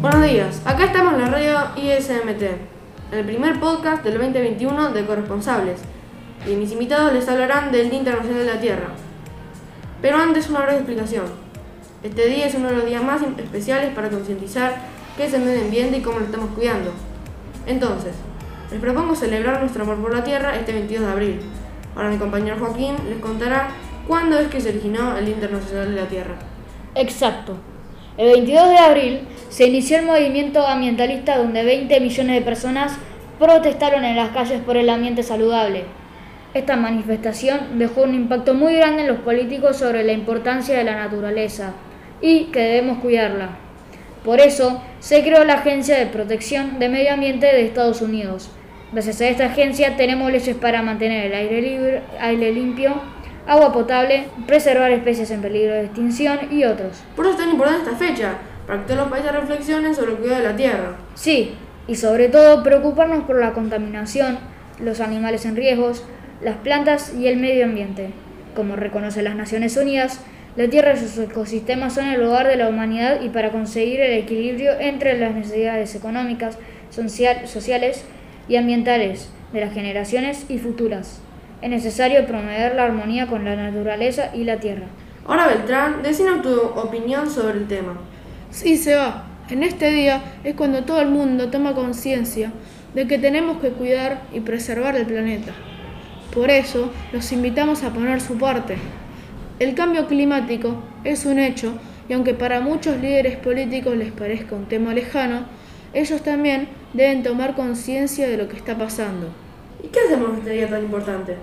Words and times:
Buenos 0.00 0.22
días, 0.22 0.62
acá 0.64 0.84
estamos 0.84 1.12
en 1.12 1.20
la 1.20 1.26
radio 1.26 1.58
ISMT, 1.76 2.42
el 3.12 3.24
primer 3.26 3.60
podcast 3.60 4.02
del 4.02 4.14
2021 4.14 4.92
de 4.92 5.04
Corresponsables, 5.04 5.78
y 6.46 6.54
mis 6.56 6.72
invitados 6.72 7.12
les 7.12 7.28
hablarán 7.28 7.70
del 7.70 7.90
Día 7.90 7.98
Internacional 7.98 8.46
de 8.46 8.54
la 8.54 8.60
Tierra. 8.62 8.88
Pero 10.00 10.16
antes 10.16 10.48
una 10.48 10.60
breve 10.60 10.76
explicación. 10.76 11.26
Este 12.02 12.28
día 12.28 12.46
es 12.46 12.54
uno 12.54 12.68
de 12.68 12.76
los 12.76 12.86
días 12.86 13.04
más 13.04 13.20
especiales 13.36 13.94
para 13.94 14.08
concientizar 14.08 14.74
qué 15.18 15.26
es 15.26 15.34
el 15.34 15.42
medio 15.42 15.60
ambiente 15.60 15.98
y 15.98 16.00
cómo 16.00 16.20
lo 16.20 16.24
estamos 16.24 16.48
cuidando. 16.54 16.92
Entonces, 17.66 18.14
les 18.70 18.80
propongo 18.80 19.14
celebrar 19.14 19.60
nuestro 19.60 19.82
amor 19.82 19.98
por 19.98 20.14
la 20.14 20.24
Tierra 20.24 20.56
este 20.56 20.72
22 20.72 21.04
de 21.04 21.12
abril. 21.12 21.40
Ahora 21.94 22.08
mi 22.08 22.16
compañero 22.16 22.56
Joaquín 22.58 22.96
les 23.06 23.18
contará 23.18 23.68
cuándo 24.08 24.38
es 24.38 24.48
que 24.48 24.62
se 24.62 24.70
originó 24.70 25.18
el 25.18 25.26
Día 25.26 25.34
Internacional 25.34 25.94
de 25.94 26.00
la 26.00 26.08
Tierra. 26.08 26.36
Exacto. 26.94 27.56
El 28.16 28.32
22 28.32 28.68
de 28.70 28.78
abril 28.78 29.28
se 29.50 29.66
inició 29.66 29.98
el 29.98 30.06
movimiento 30.06 30.64
ambientalista 30.66 31.36
donde 31.36 31.64
20 31.64 32.00
millones 32.00 32.36
de 32.36 32.42
personas 32.42 32.92
protestaron 33.38 34.04
en 34.04 34.16
las 34.16 34.30
calles 34.30 34.60
por 34.60 34.76
el 34.76 34.88
ambiente 34.88 35.24
saludable. 35.24 35.84
Esta 36.54 36.76
manifestación 36.76 37.78
dejó 37.78 38.02
un 38.02 38.14
impacto 38.14 38.54
muy 38.54 38.74
grande 38.74 39.02
en 39.02 39.08
los 39.08 39.18
políticos 39.18 39.76
sobre 39.76 40.04
la 40.04 40.12
importancia 40.12 40.78
de 40.78 40.84
la 40.84 40.96
naturaleza 40.96 41.72
y 42.20 42.44
que 42.44 42.60
debemos 42.60 42.98
cuidarla. 42.98 43.50
Por 44.24 44.38
eso 44.40 44.82
se 45.00 45.22
creó 45.22 45.44
la 45.44 45.54
Agencia 45.54 45.98
de 45.98 46.06
Protección 46.06 46.78
de 46.78 46.88
Medio 46.88 47.12
Ambiente 47.12 47.46
de 47.46 47.62
Estados 47.62 48.02
Unidos. 48.02 48.50
Gracias 48.92 49.20
a 49.20 49.28
esta 49.28 49.46
agencia 49.46 49.96
tenemos 49.96 50.30
leyes 50.30 50.56
para 50.56 50.82
mantener 50.82 51.26
el 51.26 51.34
aire, 51.34 51.62
libre, 51.62 52.02
aire 52.20 52.52
limpio, 52.52 53.00
agua 53.48 53.72
potable, 53.72 54.26
preservar 54.46 54.92
especies 54.92 55.30
en 55.32 55.40
peligro 55.40 55.74
de 55.74 55.86
extinción 55.86 56.38
y 56.52 56.64
otros. 56.64 57.02
Por 57.16 57.24
eso 57.24 57.34
es 57.34 57.40
tan 57.40 57.50
importante 57.50 57.90
esta 57.90 57.96
fecha, 57.96 58.34
todos 58.78 59.00
los 59.00 59.08
países 59.08 59.32
reflexionen 59.32 59.94
sobre 59.94 60.12
el 60.12 60.18
cuidado 60.18 60.42
de 60.42 60.48
la 60.48 60.56
Tierra. 60.56 60.96
Sí, 61.14 61.54
y 61.86 61.96
sobre 61.96 62.28
todo 62.28 62.62
preocuparnos 62.62 63.24
por 63.24 63.40
la 63.40 63.52
contaminación, 63.52 64.38
los 64.78 65.00
animales 65.00 65.44
en 65.44 65.56
riesgos, 65.56 66.04
las 66.40 66.56
plantas 66.58 67.14
y 67.14 67.26
el 67.26 67.36
medio 67.36 67.64
ambiente. 67.64 68.10
Como 68.54 68.76
reconocen 68.76 69.24
las 69.24 69.34
Naciones 69.34 69.76
Unidas, 69.76 70.20
la 70.56 70.68
Tierra 70.68 70.94
y 70.94 70.98
sus 70.98 71.18
ecosistemas 71.18 71.94
son 71.94 72.06
el 72.06 72.22
hogar 72.22 72.46
de 72.46 72.56
la 72.56 72.68
humanidad 72.68 73.20
y 73.22 73.28
para 73.28 73.50
conseguir 73.50 74.00
el 74.00 74.18
equilibrio 74.18 74.72
entre 74.78 75.18
las 75.18 75.34
necesidades 75.34 75.94
económicas, 75.94 76.58
social, 76.90 77.46
sociales 77.46 78.04
y 78.48 78.56
ambientales 78.56 79.30
de 79.52 79.60
las 79.60 79.72
generaciones 79.72 80.46
y 80.48 80.58
futuras. 80.58 81.20
Es 81.62 81.70
necesario 81.70 82.26
promover 82.26 82.74
la 82.74 82.84
armonía 82.84 83.26
con 83.26 83.44
la 83.44 83.54
naturaleza 83.54 84.30
y 84.34 84.44
la 84.44 84.58
Tierra. 84.58 84.86
Ahora 85.26 85.46
Beltrán, 85.46 86.02
decina 86.02 86.40
tu 86.42 86.54
opinión 86.54 87.30
sobre 87.30 87.58
el 87.58 87.68
tema. 87.68 87.94
Sí, 88.50 88.76
se 88.76 88.96
va. 88.96 89.26
En 89.48 89.62
este 89.62 89.90
día 89.90 90.22
es 90.42 90.54
cuando 90.54 90.82
todo 90.84 91.00
el 91.00 91.08
mundo 91.08 91.50
toma 91.50 91.74
conciencia 91.74 92.52
de 92.94 93.06
que 93.06 93.18
tenemos 93.18 93.60
que 93.60 93.70
cuidar 93.70 94.22
y 94.32 94.40
preservar 94.40 94.96
el 94.96 95.06
planeta. 95.06 95.52
Por 96.34 96.50
eso 96.50 96.90
los 97.12 97.30
invitamos 97.32 97.84
a 97.84 97.90
poner 97.92 98.20
su 98.20 98.38
parte. 98.38 98.76
El 99.60 99.74
cambio 99.74 100.06
climático 100.08 100.82
es 101.04 101.26
un 101.26 101.38
hecho 101.38 101.74
y 102.08 102.12
aunque 102.12 102.34
para 102.34 102.60
muchos 102.60 103.00
líderes 103.00 103.36
políticos 103.36 103.96
les 103.96 104.10
parezca 104.10 104.56
un 104.56 104.66
tema 104.66 104.94
lejano, 104.94 105.44
ellos 105.92 106.22
también 106.22 106.68
deben 106.92 107.22
tomar 107.22 107.54
conciencia 107.54 108.28
de 108.28 108.36
lo 108.36 108.48
que 108.48 108.56
está 108.56 108.76
pasando. 108.76 109.28
¿Y 109.82 109.88
qué 109.88 110.00
hacemos 110.06 110.30
en 110.30 110.38
este 110.38 110.50
día 110.50 110.68
tan 110.68 110.82
importante? 110.82 111.36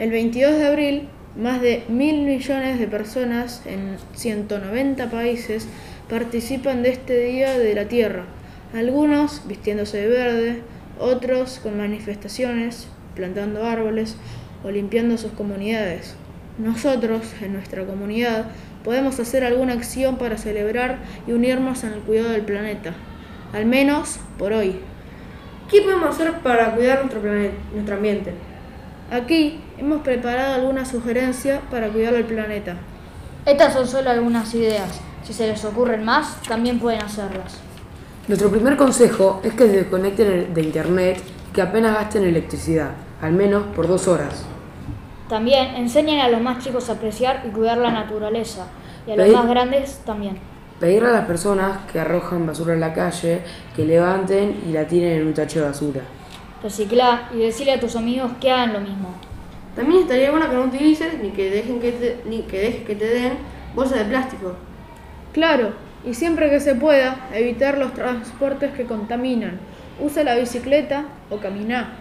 El 0.00 0.10
22 0.10 0.58
de 0.58 0.66
abril, 0.66 1.08
más 1.36 1.60
de 1.60 1.84
mil 1.88 2.22
millones 2.22 2.78
de 2.78 2.86
personas 2.86 3.62
en 3.66 3.96
190 4.14 5.10
países 5.10 5.68
participan 6.08 6.82
de 6.82 6.90
este 6.90 7.18
Día 7.18 7.58
de 7.58 7.74
la 7.74 7.86
Tierra, 7.86 8.24
algunos 8.74 9.46
vistiéndose 9.46 9.98
de 9.98 10.08
verde, 10.08 10.62
otros 10.98 11.60
con 11.62 11.76
manifestaciones, 11.78 12.88
plantando 13.14 13.64
árboles 13.64 14.16
o 14.64 14.70
limpiando 14.70 15.16
sus 15.16 15.32
comunidades. 15.32 16.16
Nosotros, 16.58 17.22
en 17.40 17.54
nuestra 17.54 17.84
comunidad, 17.84 18.46
podemos 18.84 19.18
hacer 19.18 19.44
alguna 19.44 19.72
acción 19.72 20.18
para 20.18 20.38
celebrar 20.38 20.98
y 21.26 21.32
unirnos 21.32 21.84
en 21.84 21.94
el 21.94 22.00
cuidado 22.00 22.30
del 22.30 22.42
planeta, 22.42 22.92
al 23.52 23.66
menos 23.66 24.18
por 24.38 24.52
hoy. 24.52 24.76
¿Qué 25.70 25.80
podemos 25.80 26.10
hacer 26.10 26.32
para 26.40 26.74
cuidar 26.74 26.98
nuestro, 26.98 27.20
planeta, 27.20 27.54
nuestro 27.72 27.96
ambiente? 27.96 28.32
Aquí 29.10 29.60
hemos 29.78 30.02
preparado 30.02 30.54
algunas 30.54 30.88
sugerencias 30.88 31.60
para 31.70 31.88
cuidar 31.88 32.14
el 32.14 32.24
planeta. 32.24 32.76
Estas 33.46 33.72
son 33.72 33.86
solo 33.86 34.10
algunas 34.10 34.54
ideas. 34.54 35.00
Si 35.24 35.32
se 35.32 35.46
les 35.46 35.64
ocurren 35.64 36.04
más, 36.04 36.40
también 36.42 36.78
pueden 36.78 37.00
hacerlas. 37.02 37.58
Nuestro 38.28 38.50
primer 38.50 38.76
consejo 38.76 39.40
es 39.42 39.54
que 39.54 39.66
se 39.66 39.76
desconecten 39.76 40.52
de 40.52 40.62
internet 40.62 41.22
que 41.52 41.62
apenas 41.62 41.94
gasten 41.94 42.24
electricidad, 42.24 42.90
al 43.22 43.32
menos 43.32 43.64
por 43.74 43.88
dos 43.88 44.06
horas. 44.06 44.44
También 45.28 45.76
enseñen 45.76 46.20
a 46.20 46.28
los 46.28 46.42
más 46.42 46.62
chicos 46.62 46.90
a 46.90 46.94
apreciar 46.94 47.42
y 47.46 47.50
cuidar 47.50 47.78
la 47.78 47.90
naturaleza, 47.90 48.66
y 49.06 49.12
a 49.12 49.16
los 49.16 49.28
más 49.32 49.48
grandes 49.48 49.98
también. 50.04 50.38
Pedirle 50.78 51.08
a 51.08 51.12
las 51.12 51.26
personas 51.26 51.78
que 51.90 52.00
arrojan 52.00 52.46
basura 52.46 52.74
en 52.74 52.80
la 52.80 52.92
calle 52.92 53.40
que 53.74 53.86
levanten 53.86 54.62
y 54.68 54.72
la 54.72 54.86
tiren 54.86 55.20
en 55.20 55.26
un 55.26 55.32
tacho 55.32 55.60
de 55.60 55.66
basura. 55.66 56.02
Recicla 56.62 57.30
y 57.32 57.38
decirle 57.38 57.72
a 57.72 57.80
tus 57.80 57.96
amigos 57.96 58.32
que 58.40 58.50
hagan 58.50 58.74
lo 58.74 58.80
mismo. 58.80 59.08
También 59.74 60.02
estaría 60.02 60.30
bueno 60.30 60.50
que 60.50 60.56
no 60.56 60.64
utilices 60.64 61.22
ni 61.22 61.30
que 61.30 61.50
dejen 61.50 61.80
que 61.80 61.92
te, 61.92 62.22
ni 62.26 62.42
que 62.42 62.58
dejes 62.58 62.84
que 62.84 62.94
te 62.94 63.06
den 63.06 63.32
bolsas 63.74 63.98
de 63.98 64.04
plástico. 64.04 64.54
Claro, 65.34 65.72
y 66.06 66.14
siempre 66.14 66.48
que 66.48 66.60
se 66.60 66.76
pueda, 66.76 67.28
evitar 67.34 67.76
los 67.76 67.92
transportes 67.92 68.72
que 68.72 68.84
contaminan. 68.84 69.58
Usa 70.00 70.22
la 70.22 70.36
bicicleta 70.36 71.06
o 71.28 71.38
camina. 71.38 71.94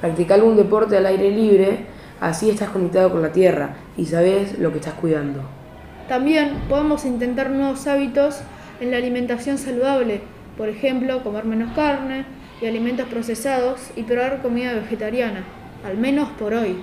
Practica 0.00 0.34
algún 0.34 0.56
deporte 0.56 0.96
al 0.96 1.04
aire 1.04 1.30
libre, 1.30 1.84
así 2.18 2.48
estás 2.48 2.70
conectado 2.70 3.10
con 3.10 3.20
la 3.20 3.30
tierra 3.30 3.74
y 3.98 4.06
sabes 4.06 4.58
lo 4.58 4.72
que 4.72 4.78
estás 4.78 4.94
cuidando. 4.94 5.42
También 6.08 6.54
podemos 6.66 7.04
intentar 7.04 7.50
nuevos 7.50 7.86
hábitos 7.86 8.40
en 8.80 8.90
la 8.90 8.96
alimentación 8.96 9.58
saludable, 9.58 10.22
por 10.56 10.70
ejemplo, 10.70 11.22
comer 11.22 11.44
menos 11.44 11.74
carne 11.74 12.24
y 12.62 12.66
alimentos 12.66 13.06
procesados 13.08 13.90
y 13.96 14.04
probar 14.04 14.40
comida 14.40 14.72
vegetariana, 14.72 15.44
al 15.86 15.98
menos 15.98 16.30
por 16.38 16.54
hoy. 16.54 16.80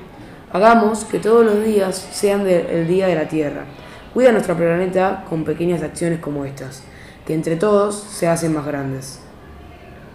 Hagamos 0.53 1.03
que 1.03 1.17
todos 1.17 1.43
los 1.43 1.65
días 1.65 1.95
sean 2.11 2.43
de, 2.43 2.79
el 2.79 2.87
Día 2.87 3.07
de 3.07 3.15
la 3.15 3.27
Tierra. 3.27 3.65
Cuida 4.15 4.31
nuestro 4.31 4.55
planeta 4.55 5.25
con 5.29 5.43
pequeñas 5.43 5.83
acciones 5.83 6.19
como 6.19 6.45
estas, 6.45 6.83
que 7.27 7.33
entre 7.33 7.57
todos 7.57 7.95
se 7.95 8.29
hacen 8.29 8.53
más 8.53 8.65
grandes. 8.65 9.19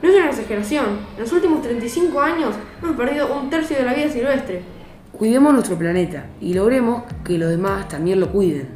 No 0.02 0.08
es 0.08 0.16
una 0.16 0.30
exageración, 0.30 1.00
en 1.16 1.20
los 1.20 1.30
últimos 1.34 1.60
35 1.60 2.18
años 2.18 2.54
hemos 2.82 2.96
perdido 2.96 3.30
un 3.36 3.50
tercio 3.50 3.76
de 3.76 3.84
la 3.84 3.92
vida 3.92 4.08
silvestre. 4.08 4.62
Cuidemos 5.12 5.52
nuestro 5.52 5.76
planeta 5.76 6.24
y 6.40 6.54
logremos 6.54 7.02
que 7.22 7.36
los 7.36 7.50
demás 7.50 7.88
también 7.88 8.20
lo 8.20 8.32
cuiden. 8.32 8.70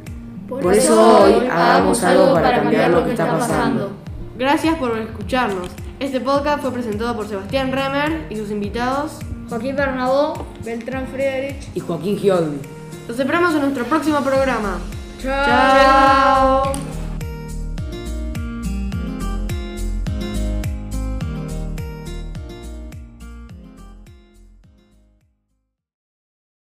Por, 0.47 0.61
Por 0.61 0.75
eso 0.75 1.23
hoy 1.23 1.47
hagamos 1.47 2.03
algo 2.03 2.35
para 2.35 2.61
cambiar 2.61 2.91
lo 2.91 3.03
que 3.03 3.09
está 3.09 3.27
pasando. 3.35 3.93
Gracias 4.37 4.75
por 4.75 4.95
escucharnos. 4.95 5.69
Este 5.99 6.21
podcast 6.21 6.61
fue 6.61 6.71
presentado 6.71 7.15
por 7.15 7.27
Sebastián 7.27 7.71
Remer 7.71 8.27
y 8.29 8.35
sus 8.35 8.51
invitados 8.51 9.17
Joaquín 9.49 9.75
Bernabó, 9.75 10.45
Beltrán 10.63 11.07
Friedrich 11.07 11.67
y 11.73 11.79
Joaquín 11.79 12.15
Gioldi. 12.15 12.59
Los 13.07 13.19
esperamos 13.19 13.55
en 13.55 13.61
nuestro 13.61 13.85
próximo 13.85 14.21
programa. 14.21 14.77
Tchau. 15.25 15.33
Tchau. 15.33 16.94